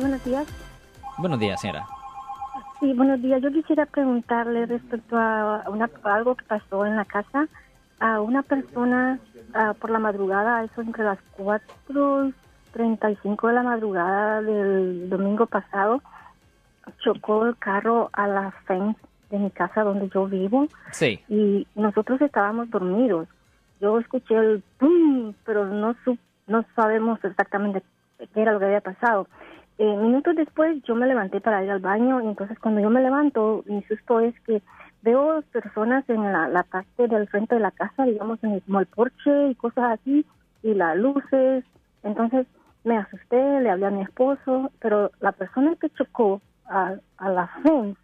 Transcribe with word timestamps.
buenos 0.00 0.24
días. 0.24 0.46
Buenos 1.18 1.38
días, 1.38 1.60
señora. 1.60 1.86
Sí, 2.80 2.92
buenos 2.92 3.22
días. 3.22 3.40
Yo 3.42 3.52
quisiera 3.52 3.86
preguntarle 3.86 4.66
respecto 4.66 5.16
a, 5.16 5.62
una, 5.68 5.88
algo 6.02 6.34
que 6.34 6.44
pasó 6.44 6.84
en 6.86 6.96
la 6.96 7.04
casa. 7.04 7.46
A 8.00 8.20
una 8.20 8.42
persona 8.42 9.20
por 9.78 9.90
la 9.90 10.00
madrugada, 10.00 10.64
eso 10.64 10.82
entre 10.82 11.04
las 11.04 11.18
4.35 11.38 13.48
de 13.48 13.54
la 13.54 13.62
madrugada 13.62 14.42
del 14.42 15.08
domingo 15.08 15.46
pasado, 15.46 16.02
chocó 16.98 17.46
el 17.46 17.56
carro 17.56 18.10
a 18.12 18.26
la 18.26 18.50
fence 18.66 19.00
de 19.30 19.38
mi 19.38 19.50
casa 19.50 19.84
donde 19.84 20.08
yo 20.08 20.26
vivo. 20.26 20.66
Sí. 20.90 21.20
Y 21.28 21.68
nosotros 21.76 22.20
estábamos 22.20 22.68
dormidos. 22.70 23.28
Yo 23.80 23.98
escuché 23.98 24.36
el 24.36 24.62
pum, 24.78 25.34
pero 25.44 25.66
no, 25.66 25.96
no 26.46 26.64
sabemos 26.74 27.22
exactamente 27.24 27.82
qué 28.18 28.42
era 28.42 28.52
lo 28.52 28.58
que 28.58 28.66
había 28.66 28.80
pasado. 28.80 29.28
Eh, 29.78 29.96
minutos 29.96 30.36
después 30.36 30.80
yo 30.84 30.94
me 30.94 31.06
levanté 31.06 31.40
para 31.40 31.64
ir 31.64 31.70
al 31.70 31.80
baño 31.80 32.20
y 32.20 32.26
entonces 32.26 32.58
cuando 32.58 32.80
yo 32.80 32.90
me 32.90 33.02
levanto, 33.02 33.64
mi 33.66 33.82
susto 33.82 34.20
es 34.20 34.38
que 34.40 34.62
veo 35.02 35.42
personas 35.52 36.08
en 36.08 36.22
la, 36.22 36.64
parte 36.70 37.08
del 37.08 37.28
frente 37.28 37.56
de 37.56 37.60
la 37.60 37.72
casa, 37.72 38.04
digamos, 38.04 38.42
en 38.44 38.52
el, 38.52 38.62
como 38.62 38.80
el 38.80 38.86
porche 38.86 39.48
y 39.50 39.54
cosas 39.56 39.98
así, 39.98 40.24
y 40.62 40.74
las 40.74 40.96
luces. 40.96 41.64
Entonces 42.02 42.46
me 42.84 42.98
asusté, 42.98 43.60
le 43.60 43.70
hablé 43.70 43.86
a 43.86 43.90
mi 43.90 44.02
esposo, 44.02 44.70
pero 44.80 45.10
la 45.20 45.32
persona 45.32 45.74
que 45.80 45.90
chocó 45.90 46.40
a, 46.66 46.94
a 47.18 47.28
la 47.28 47.48
fence 47.62 48.03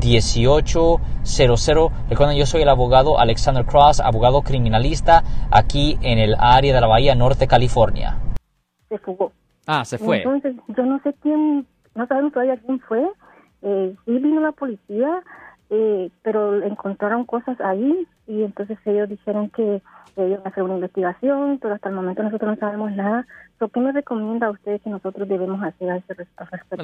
1-800-530-1800. 0.00 1.90
Recuerden, 2.08 2.36
yo 2.36 2.46
soy 2.46 2.62
el 2.62 2.68
abogado 2.68 3.18
Alexander 3.18 3.64
Cross, 3.64 4.00
abogado 4.00 4.42
criminalista 4.42 5.22
aquí 5.50 5.98
en 6.02 6.18
el 6.18 6.34
área 6.38 6.74
de 6.74 6.80
la 6.80 6.86
Bahía 6.86 7.14
Norte, 7.14 7.46
California. 7.46 8.16
Se 8.88 8.98
fugó. 8.98 9.32
Ah, 9.66 9.84
se 9.84 9.98
fue. 9.98 10.18
Entonces, 10.18 10.54
yo 10.68 10.84
no 10.84 11.00
sé 11.02 11.14
quién, 11.22 11.66
no 11.94 12.06
sabemos 12.06 12.32
todavía 12.32 12.56
quién 12.58 12.80
fue. 12.80 13.02
Eh, 13.62 13.94
sí 14.04 14.12
vino 14.12 14.40
la 14.40 14.52
policía, 14.52 15.22
eh, 15.76 16.10
pero 16.22 16.62
encontraron 16.62 17.24
cosas 17.24 17.60
ahí 17.60 18.06
y 18.28 18.44
entonces 18.44 18.78
ellos 18.84 19.08
dijeron 19.08 19.50
que 19.50 19.82
iban 20.16 20.40
a 20.44 20.48
hacer 20.48 20.62
una 20.62 20.74
investigación, 20.74 21.58
pero 21.60 21.74
hasta 21.74 21.88
el 21.88 21.96
momento 21.96 22.22
nosotros 22.22 22.54
no 22.54 22.60
sabemos 22.60 22.92
nada. 22.92 23.26
¿Qué 23.72 23.80
me 23.80 23.92
recomienda 23.92 24.46
a 24.46 24.50
usted 24.50 24.80
que 24.82 24.90
nosotros 24.90 25.26
debemos 25.26 25.60
hacer 25.62 25.90
a 25.90 25.96
ese 25.96 26.14
respecto? 26.14 26.76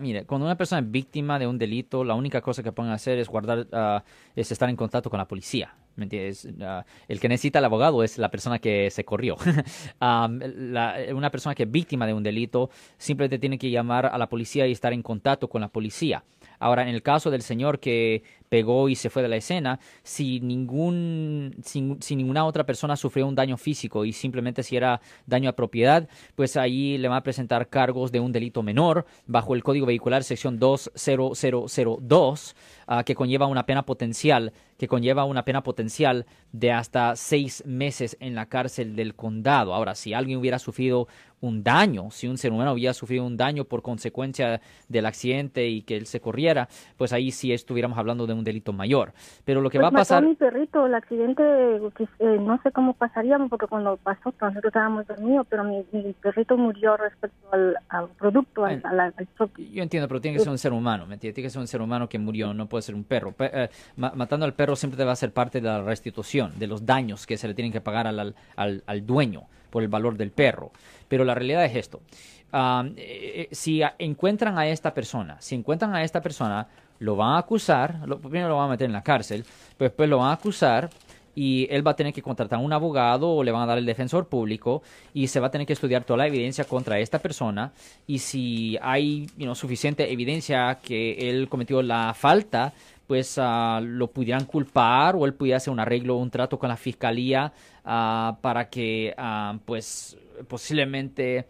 mire, 0.00 0.24
cuando 0.24 0.46
una 0.46 0.56
persona 0.56 0.80
es 0.80 0.90
víctima 0.90 1.38
de 1.38 1.46
un 1.46 1.58
delito, 1.58 2.02
la 2.02 2.14
única 2.14 2.40
cosa 2.40 2.62
que 2.62 2.72
pueden 2.72 2.92
hacer 2.92 3.18
es 3.18 3.28
guardar, 3.28 3.58
uh, 3.60 4.00
es 4.34 4.50
estar 4.50 4.68
en 4.68 4.76
contacto 4.76 5.10
con 5.10 5.18
la 5.18 5.28
policía. 5.28 5.74
¿Me 5.96 6.04
entiendes? 6.04 6.44
Uh, 6.44 6.82
el 7.08 7.20
que 7.20 7.28
necesita 7.28 7.58
el 7.60 7.64
abogado 7.64 8.02
es 8.02 8.18
la 8.18 8.30
persona 8.30 8.58
que 8.58 8.90
se 8.90 9.04
corrió. 9.04 9.36
una 10.00 11.30
persona 11.30 11.54
que 11.54 11.62
es 11.64 11.70
víctima 11.70 12.06
de 12.06 12.14
un 12.14 12.22
delito 12.22 12.70
simplemente 12.98 13.38
tiene 13.38 13.58
que 13.58 13.70
llamar 13.70 14.06
a 14.06 14.18
la 14.18 14.28
policía 14.28 14.66
y 14.66 14.72
estar 14.72 14.92
en 14.92 15.02
contacto 15.02 15.48
con 15.48 15.60
la 15.60 15.68
policía. 15.68 16.24
Ahora, 16.58 16.82
en 16.82 16.88
el 16.88 17.02
caso 17.02 17.30
del 17.30 17.42
señor 17.42 17.78
que 17.78 18.22
pegó 18.48 18.88
y 18.88 18.94
se 18.94 19.10
fue 19.10 19.20
de 19.22 19.28
la 19.28 19.36
escena, 19.36 19.78
si, 20.02 20.40
ningún, 20.40 21.54
si, 21.62 22.16
ninguna 22.16 22.44
otra 22.44 22.64
persona 22.64 22.96
sufrió 22.96 23.26
un 23.26 23.34
daño 23.34 23.56
físico 23.56 24.04
y 24.04 24.12
simplemente 24.12 24.62
si 24.62 24.76
era 24.76 25.00
daño 25.26 25.50
a 25.50 25.56
propiedad, 25.56 26.08
pues 26.34 26.56
ahí 26.56 26.96
le 26.98 27.08
va 27.08 27.16
a 27.16 27.22
presentar 27.22 27.68
cargos 27.68 28.12
de 28.12 28.20
un 28.20 28.32
delito 28.32 28.62
menor 28.62 29.06
bajo 29.26 29.54
el 29.54 29.62
Código 29.62 29.86
Vehicular 29.86 30.24
sección 30.24 30.58
20002, 30.58 32.56
ah, 32.86 33.02
que 33.04 33.14
conlleva 33.14 33.46
una 33.46 33.66
pena 33.66 33.84
potencial 33.84 34.52
que 34.84 34.88
conlleva 34.88 35.24
una 35.24 35.46
pena 35.46 35.62
potencial 35.62 36.26
de 36.52 36.70
hasta 36.70 37.16
seis 37.16 37.62
meses 37.64 38.18
en 38.20 38.34
la 38.34 38.50
cárcel 38.50 38.96
del 38.96 39.14
condado. 39.14 39.72
Ahora, 39.72 39.94
si 39.94 40.12
alguien 40.12 40.38
hubiera 40.38 40.58
sufrido 40.58 41.08
un 41.40 41.62
daño, 41.62 42.10
si 42.10 42.26
un 42.26 42.38
ser 42.38 42.52
humano 42.52 42.72
hubiera 42.72 42.94
sufrido 42.94 43.24
un 43.24 43.36
daño 43.36 43.64
por 43.64 43.82
consecuencia 43.82 44.60
del 44.88 45.06
accidente 45.06 45.68
y 45.68 45.82
que 45.82 45.96
él 45.96 46.06
se 46.06 46.20
corriera, 46.20 46.68
pues 46.96 47.12
ahí 47.12 47.30
sí 47.30 47.52
estuviéramos 47.52 47.98
hablando 47.98 48.26
de 48.26 48.32
un 48.32 48.44
delito 48.44 48.72
mayor. 48.72 49.12
Pero 49.44 49.60
lo 49.60 49.70
que 49.70 49.78
pues 49.78 49.84
va 49.84 49.88
a 49.88 50.00
pasar... 50.00 50.24
mi 50.24 50.34
perrito, 50.34 50.86
el 50.86 50.94
accidente, 50.94 51.42
eh, 51.42 52.38
no 52.40 52.60
sé 52.62 52.72
cómo 52.72 52.94
pasaríamos, 52.94 53.50
porque 53.50 53.66
cuando 53.66 53.96
pasó, 53.96 54.32
nosotros 54.40 54.64
estábamos 54.64 55.06
dormidos, 55.06 55.46
pero 55.48 55.64
mi, 55.64 55.84
perrito 56.20 56.56
murió 56.56 56.96
respecto 56.96 57.48
al, 57.52 58.08
producto, 58.18 58.64
al, 58.64 59.14
Yo 59.72 59.82
entiendo, 59.82 60.08
pero 60.08 60.20
tiene 60.20 60.38
que 60.38 60.42
ser 60.42 60.52
un 60.52 60.58
ser 60.58 60.72
humano, 60.72 61.06
¿me 61.06 61.14
entiendes? 61.14 61.34
Tiene 61.34 61.46
que 61.46 61.50
ser 61.50 61.60
un 61.60 61.68
ser 61.68 61.82
humano 61.82 62.08
que 62.08 62.18
murió, 62.18 62.54
no 62.54 62.66
puede 62.66 62.82
ser 62.82 62.94
un 62.94 63.04
perro. 63.04 63.34
Eh, 63.38 63.68
matando 63.96 64.46
al 64.46 64.54
perro 64.54 64.76
siempre 64.76 65.04
va 65.04 65.12
a 65.12 65.16
ser 65.16 65.32
parte 65.32 65.60
de 65.60 65.68
la 65.68 65.82
restitución, 65.82 66.52
de 66.58 66.66
los 66.66 66.86
daños 66.86 67.26
que 67.26 67.36
se 67.36 67.48
le 67.48 67.54
tienen 67.54 67.72
que 67.72 67.80
pagar 67.80 68.06
al, 68.06 68.34
al, 68.56 68.82
al 68.86 69.06
dueño 69.06 69.44
por 69.74 69.82
el 69.82 69.88
valor 69.88 70.16
del 70.16 70.30
perro. 70.30 70.70
Pero 71.08 71.24
la 71.24 71.34
realidad 71.34 71.64
es 71.64 71.74
esto. 71.74 72.00
Eh, 72.52 72.94
eh, 72.96 73.48
si 73.50 73.82
encuentran 73.98 74.56
a 74.56 74.68
esta 74.68 74.94
persona, 74.94 75.36
si 75.40 75.56
encuentran 75.56 75.92
a 75.96 76.04
esta 76.04 76.20
persona, 76.22 76.68
lo 77.00 77.16
van 77.16 77.34
a 77.34 77.38
acusar, 77.38 77.98
primero 78.22 78.48
lo 78.48 78.56
van 78.56 78.66
a 78.66 78.70
meter 78.70 78.86
en 78.86 78.92
la 78.92 79.02
cárcel, 79.02 79.44
pero 79.76 79.90
después 79.90 80.08
lo 80.08 80.18
van 80.18 80.28
a 80.28 80.34
acusar 80.34 80.88
y 81.34 81.66
él 81.68 81.84
va 81.84 81.90
a 81.90 81.96
tener 81.96 82.12
que 82.12 82.22
contratar 82.22 82.60
a 82.60 82.62
un 82.62 82.72
abogado 82.72 83.28
o 83.28 83.42
le 83.42 83.50
van 83.50 83.62
a 83.62 83.66
dar 83.66 83.78
el 83.78 83.86
defensor 83.86 84.28
público 84.28 84.84
y 85.12 85.26
se 85.26 85.40
va 85.40 85.48
a 85.48 85.50
tener 85.50 85.66
que 85.66 85.72
estudiar 85.72 86.04
toda 86.04 86.18
la 86.18 86.28
evidencia 86.28 86.62
contra 86.62 87.00
esta 87.00 87.18
persona 87.18 87.72
y 88.06 88.20
si 88.20 88.78
hay 88.80 89.26
suficiente 89.54 90.12
evidencia 90.12 90.78
que 90.80 91.28
él 91.28 91.48
cometió 91.48 91.82
la 91.82 92.14
falta, 92.14 92.72
pues 93.06 93.38
uh, 93.38 93.80
lo 93.80 94.08
pudieran 94.08 94.44
culpar 94.46 95.16
o 95.16 95.26
él 95.26 95.34
pudiera 95.34 95.58
hacer 95.58 95.72
un 95.72 95.80
arreglo, 95.80 96.16
un 96.16 96.30
trato 96.30 96.58
con 96.58 96.68
la 96.68 96.76
fiscalía 96.76 97.52
uh, 97.84 98.36
para 98.40 98.68
que 98.70 99.14
uh, 99.18 99.58
pues 99.64 100.16
posiblemente 100.48 101.46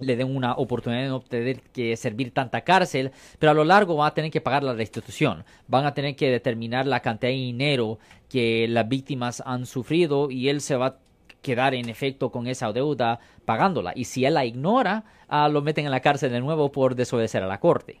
le 0.00 0.16
den 0.16 0.34
una 0.34 0.52
oportunidad 0.52 1.02
de 1.02 1.08
no 1.08 1.20
tener 1.20 1.60
que 1.60 1.96
servir 1.96 2.30
tanta 2.32 2.60
cárcel, 2.60 3.10
pero 3.38 3.50
a 3.50 3.54
lo 3.54 3.64
largo 3.64 3.96
van 3.96 4.08
a 4.08 4.14
tener 4.14 4.30
que 4.30 4.40
pagar 4.40 4.62
la 4.62 4.72
restitución, 4.72 5.44
van 5.66 5.86
a 5.86 5.94
tener 5.94 6.14
que 6.14 6.30
determinar 6.30 6.86
la 6.86 7.00
cantidad 7.00 7.32
de 7.32 7.36
dinero 7.36 7.98
que 8.28 8.68
las 8.68 8.88
víctimas 8.88 9.42
han 9.44 9.66
sufrido 9.66 10.30
y 10.30 10.48
él 10.48 10.60
se 10.60 10.76
va 10.76 10.86
a 10.86 10.96
quedar 11.42 11.74
en 11.74 11.88
efecto 11.88 12.30
con 12.30 12.46
esa 12.46 12.72
deuda 12.72 13.18
pagándola. 13.44 13.92
Y 13.96 14.04
si 14.04 14.24
él 14.24 14.34
la 14.34 14.44
ignora, 14.44 15.04
lo 15.50 15.62
meten 15.62 15.86
en 15.86 15.90
la 15.90 16.00
cárcel 16.00 16.30
de 16.30 16.40
nuevo 16.40 16.70
por 16.70 16.94
desobedecer 16.94 17.42
a 17.42 17.46
la 17.46 17.58
corte. 17.58 17.98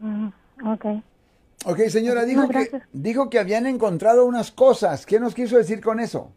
Mm. 0.00 0.28
Ok, 1.66 1.78
señora, 1.88 2.24
dijo, 2.24 2.48
que, 2.48 2.80
dijo 2.92 3.28
que 3.28 3.38
habían 3.38 3.66
encontrado 3.66 4.24
unas 4.24 4.50
cosas. 4.50 5.04
¿Qué 5.04 5.20
nos 5.20 5.34
quiso 5.34 5.56
decir 5.58 5.82
con 5.82 6.00
eso? 6.00 6.32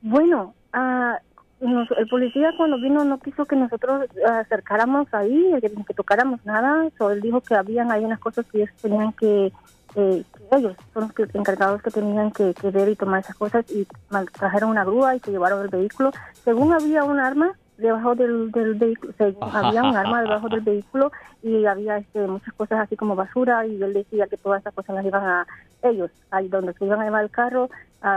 Bueno, 0.00 0.54
uh, 0.74 1.16
el 1.60 2.08
policía 2.08 2.52
cuando 2.56 2.76
vino 2.80 3.04
no 3.04 3.20
quiso 3.20 3.44
que 3.44 3.54
nosotros 3.54 4.08
acercáramos 4.26 5.12
ahí, 5.12 5.52
que, 5.60 5.70
que 5.70 5.94
tocáramos 5.94 6.44
nada. 6.44 6.88
So, 6.96 7.10
él 7.10 7.20
dijo 7.20 7.40
que 7.42 7.54
habían 7.54 7.92
ahí 7.92 8.04
unas 8.04 8.18
cosas 8.18 8.46
que 8.50 8.62
ellos 8.62 8.70
tenían 8.80 9.12
que, 9.12 9.52
que 9.94 10.24
ellos 10.52 10.74
son 10.94 11.12
los 11.14 11.34
encargados 11.34 11.82
que 11.82 11.90
tenían 11.90 12.30
que, 12.32 12.54
que, 12.54 12.70
ver 12.70 12.88
y 12.88 12.96
tomar 12.96 13.20
esas 13.20 13.36
cosas 13.36 13.64
y 13.70 13.86
trajeron 14.32 14.70
una 14.70 14.84
grúa 14.84 15.14
y 15.14 15.20
se 15.20 15.30
llevaron 15.30 15.62
el 15.62 15.68
vehículo. 15.68 16.12
Según 16.44 16.72
había 16.72 17.04
un 17.04 17.20
arma, 17.20 17.52
debajo 17.82 18.14
del, 18.14 18.50
del 18.50 18.74
vehículo, 18.74 19.12
había 19.52 19.82
un 19.82 19.96
arma 19.96 20.22
debajo 20.22 20.48
del 20.48 20.60
vehículo 20.60 21.12
y 21.42 21.66
había 21.66 21.98
este, 21.98 22.26
muchas 22.26 22.54
cosas 22.54 22.80
así 22.80 22.96
como 22.96 23.16
basura 23.16 23.66
y 23.66 23.82
él 23.82 23.92
decía 23.92 24.26
que 24.28 24.36
todas 24.36 24.60
esas 24.60 24.74
cosas 24.74 24.96
las 24.96 25.04
iban 25.04 25.24
a 25.24 25.46
ellos, 25.82 26.10
ahí 26.30 26.48
donde 26.48 26.72
se 26.74 26.84
iban 26.84 27.00
a 27.00 27.04
llevar 27.04 27.24
el 27.24 27.30
carro, 27.30 27.68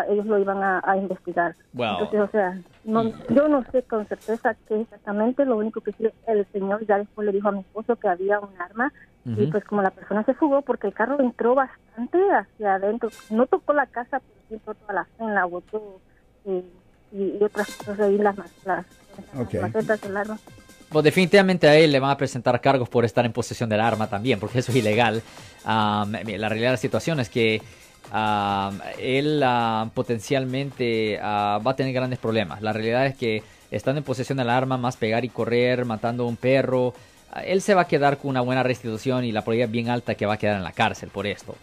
ellos 0.08 0.26
lo 0.26 0.40
iban 0.40 0.62
a, 0.64 0.98
investigar. 0.98 1.56
Entonces, 1.74 2.20
o 2.20 2.28
sea, 2.28 2.58
no, 2.84 3.04
yo 3.30 3.48
no 3.48 3.64
sé 3.72 3.84
con 3.84 4.06
certeza 4.08 4.56
qué 4.68 4.82
exactamente, 4.82 5.46
lo 5.46 5.58
único 5.58 5.82
que 5.82 5.92
sí, 5.94 6.08
el 6.28 6.46
señor 6.48 6.86
ya 6.86 6.98
después 6.98 7.26
le 7.26 7.32
dijo 7.32 7.50
a 7.50 7.52
mi 7.52 7.60
esposo 7.60 7.96
que 7.96 8.08
había 8.08 8.40
un 8.40 8.50
arma 8.60 8.92
y 9.26 9.48
pues 9.48 9.64
como 9.64 9.82
la 9.82 9.90
persona 9.90 10.24
se 10.24 10.36
fugó 10.36 10.62
porque 10.62 10.88
el 10.88 10.94
carro 10.94 11.20
entró 11.20 11.56
bastante 11.56 12.20
hacia 12.32 12.76
adentro, 12.76 13.10
no 13.32 13.48
tocó 13.48 13.74
la 13.74 13.88
casa, 13.88 14.20
pero 14.20 14.62
sí 14.62 14.62
toda 14.64 14.94
la 14.94 15.08
cena, 15.18 15.46
botó 15.46 16.00
y, 16.46 16.64
y, 17.12 17.44
otras 17.44 17.76
cosas 17.76 18.00
ahí, 18.02 18.20
las, 18.20 18.36
las 18.66 18.86
pues 20.90 21.04
definitivamente 21.04 21.68
a 21.68 21.76
él 21.76 21.92
le 21.92 22.00
van 22.00 22.12
a 22.12 22.18
presentar 22.18 22.62
cargos 22.62 22.88
por 22.88 23.06
estar 23.06 23.26
en 23.26 23.34
posesión 23.34 23.70
del 23.70 23.82
arma 23.82 24.08
también, 24.08 24.40
porque 24.40 24.60
eso 24.60 24.72
es 24.72 24.78
ilegal. 24.78 25.22
la 25.66 26.06
realidad 26.14 26.70
de 26.70 26.72
la 26.72 26.78
situación 26.78 27.20
es 27.20 27.30
que 27.30 27.62
él 29.00 29.44
potencialmente 29.94 31.20
ah, 31.22 31.60
va 31.66 31.72
a 31.72 31.76
tener 31.76 31.94
grandes 31.94 32.20
problemas. 32.20 32.62
La 32.62 32.72
realidad 32.74 33.06
es 33.08 33.16
que 33.16 33.44
estando 33.72 34.00
en 34.00 34.04
posesión 34.04 34.38
del 34.38 34.50
arma, 34.50 34.78
más 34.78 34.96
pegar 34.98 35.26
y 35.26 35.30
correr, 35.30 35.86
matando 35.86 36.24
a 36.24 36.28
un 36.28 36.38
perro, 36.38 36.94
ah, 37.32 37.44
él 37.44 37.62
se 37.62 37.74
va 37.74 37.82
a 37.82 37.88
quedar 37.88 38.18
con 38.18 38.30
una 38.30 38.42
buena 38.42 38.64
restitución 38.64 39.26
y 39.26 39.32
la 39.32 39.42
probabilidad 39.42 39.70
bien 39.70 39.90
alta 39.90 40.16
que 40.16 40.26
va 40.26 40.36
a 40.36 40.38
quedar 40.38 40.56
en 40.58 40.64
la 40.64 40.72
cárcel 40.72 41.10
por 41.10 41.28
esto. 41.28 41.56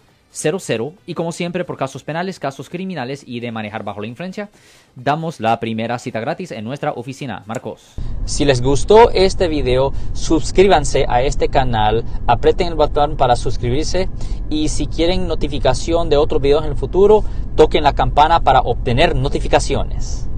Y 1.07 1.15
como 1.15 1.33
siempre, 1.33 1.65
por 1.65 1.77
casos 1.77 2.05
penales, 2.05 2.39
casos 2.39 2.71
criminales 2.71 3.23
y 3.27 3.41
de 3.41 3.53
manejar 3.53 3.85
bajo 3.85 4.01
la 4.01 4.07
influencia, 4.07 4.49
damos 4.97 5.41
la 5.41 5.61
primera 5.61 5.99
cita 5.99 6.21
gratis 6.21 6.53
en 6.53 6.65
nuestra 6.65 6.93
oficina. 6.93 7.43
Marcos. 7.47 7.93
Si 8.25 8.47
les 8.47 8.63
gustó 8.63 9.11
este 9.11 9.49
video, 9.49 9.93
suscríbanse 10.15 11.05
a 11.09 11.23
este 11.23 11.49
canal, 11.49 12.05
aprieten 12.27 12.69
el 12.69 12.77
botón 12.77 13.17
para 13.17 13.37
suscribirse 13.37 14.09
y 14.49 14.69
si 14.69 14.87
quieren 14.87 15.27
notificación 15.27 16.09
de 16.09 16.17
otros 16.17 16.41
videos 16.41 16.65
en 16.65 16.71
el 16.71 16.77
futuro, 16.77 17.25
toquen 17.57 17.85
la 17.85 17.95
campana 17.95 18.41
para 18.41 18.61
obtener 18.61 19.15
notificaciones. 19.15 20.31